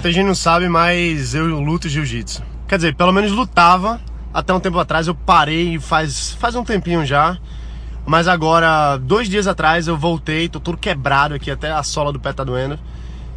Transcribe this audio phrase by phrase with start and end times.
[0.00, 2.42] Muita gente não sabe, mas eu luto jiu-jitsu.
[2.66, 4.00] Quer dizer, pelo menos lutava
[4.32, 5.06] até um tempo atrás.
[5.06, 7.36] Eu parei faz, faz um tempinho já.
[8.06, 12.18] Mas agora, dois dias atrás, eu voltei, tô todo quebrado aqui, até a sola do
[12.18, 12.78] pé tá doendo.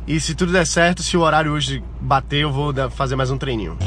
[0.08, 3.38] E se tudo der certo, se o horário hoje bater, eu vou fazer mais um
[3.38, 3.78] treininho.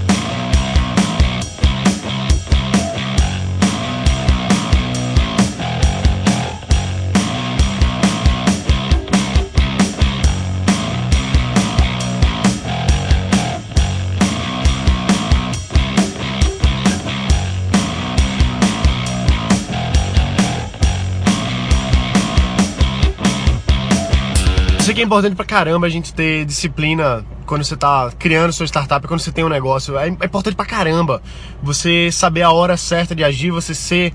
[24.97, 29.07] Que é importante pra caramba a gente ter disciplina quando você tá criando sua startup,
[29.07, 29.99] quando você tem um negócio.
[29.99, 31.23] É, é importante pra caramba
[31.63, 34.15] você saber a hora certa de agir, você ser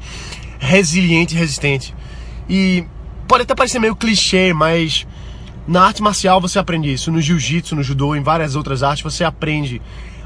[0.58, 1.94] resiliente e resistente.
[2.50, 2.84] E
[3.28, 5.06] pode até parecer meio clichê, mas
[5.68, 9.24] na arte marcial você aprende isso, no jiu-jitsu, no judô, em várias outras artes, você
[9.24, 9.80] aprende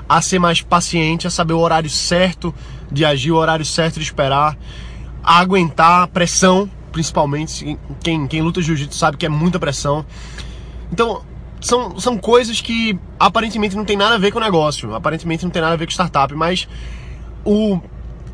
[0.07, 2.55] a ser mais paciente, a saber o horário certo
[2.89, 4.57] de agir, o horário certo de esperar,
[5.21, 7.77] a aguentar a pressão principalmente.
[8.01, 10.05] Quem, quem luta jiu-jitsu sabe que é muita pressão.
[10.91, 11.23] Então,
[11.61, 15.51] são, são coisas que aparentemente não tem nada a ver com o negócio, aparentemente não
[15.51, 16.67] tem nada a ver com startup, mas
[17.43, 17.79] o,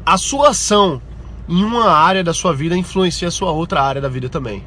[0.05, 1.01] a sua ação
[1.47, 4.63] em uma área da sua vida influencia a sua outra área da vida também.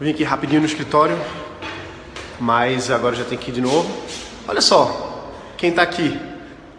[0.00, 1.16] Vim aqui rapidinho no escritório,
[2.40, 3.88] mas agora já tem que ir de novo.
[4.48, 6.18] Olha só, quem tá aqui?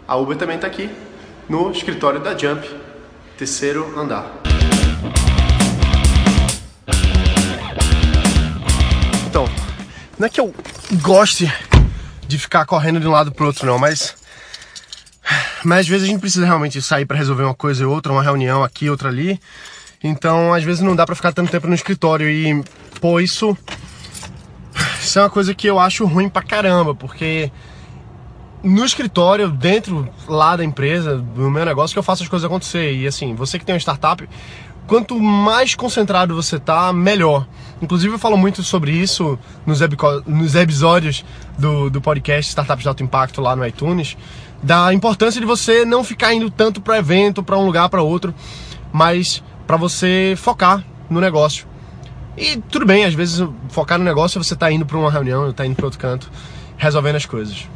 [0.06, 0.90] A Uber também tá aqui
[1.48, 2.68] no escritório da Jump
[3.38, 4.43] terceiro andar.
[10.24, 10.54] Não é que eu
[11.02, 11.52] goste
[12.26, 14.16] de ficar correndo de um lado pro outro não, mas
[15.62, 18.22] mas às vezes a gente precisa realmente sair para resolver uma coisa e outra, uma
[18.22, 19.38] reunião aqui, outra ali.
[20.02, 22.64] Então, às vezes não dá para ficar tanto tempo no escritório e
[23.02, 23.56] pô, isso
[24.98, 27.52] isso é uma coisa que eu acho ruim pra caramba, porque
[28.62, 32.94] no escritório, dentro lá da empresa, do meu negócio, que eu faço as coisas acontecer.
[32.94, 34.26] E assim, você que tem uma startup,
[34.86, 37.46] quanto mais concentrado você tá, melhor.
[37.80, 39.80] Inclusive eu falo muito sobre isso nos,
[40.26, 41.24] nos episódios
[41.58, 44.16] do, do podcast Startups de Alto Impacto lá no iTunes,
[44.62, 48.34] da importância de você não ficar indo tanto para evento, para um lugar, para outro,
[48.92, 51.66] mas para você focar no negócio.
[52.36, 55.66] E tudo bem, às vezes focar no negócio você tá indo para uma reunião, tá
[55.66, 56.30] indo para outro canto,
[56.76, 57.68] resolvendo as coisas.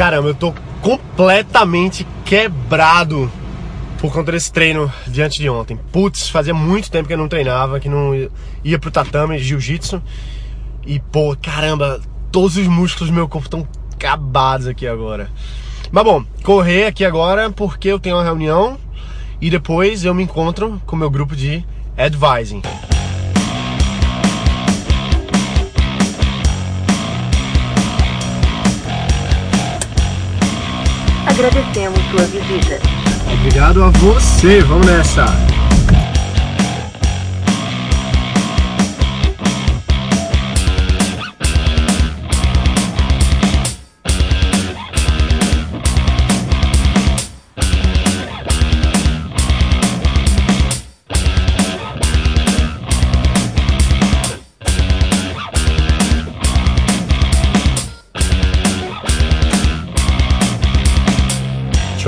[0.00, 3.30] Caramba, eu tô completamente quebrado
[3.98, 5.78] por conta desse treino diante de ontem.
[5.92, 8.12] Putz, fazia muito tempo que eu não treinava, que não
[8.64, 10.02] ia pro tatame, jiu-jitsu.
[10.86, 12.00] E pô, caramba,
[12.32, 15.30] todos os músculos do meu corpo estão acabados aqui agora.
[15.92, 18.78] Mas bom, correr aqui agora porque eu tenho uma reunião
[19.38, 21.62] e depois eu me encontro com o meu grupo de
[21.94, 22.62] advising.
[31.40, 32.78] Agradecemos sua visita.
[33.32, 34.60] Obrigado a você.
[34.60, 35.49] Vamos nessa.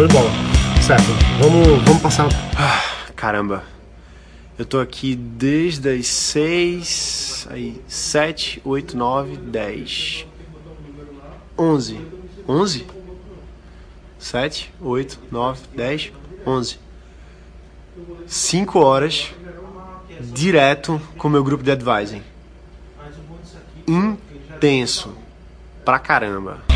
[0.03, 0.31] Show de bola.
[0.83, 1.05] Certo,
[1.39, 2.29] vamos, vamos passar.
[2.59, 3.63] Ah, caramba.
[4.59, 10.27] Eu tô aqui desde as 6, aí, 7, 8, 9, 10,
[11.57, 12.01] 11.
[12.49, 12.87] 11?
[14.19, 16.13] 7, 8, 9, 10,
[16.45, 16.79] 11.
[18.27, 19.33] 5 horas
[20.21, 22.23] direto com o meu grupo de advising.
[23.87, 25.15] Intenso.
[25.85, 26.72] Pra caramba.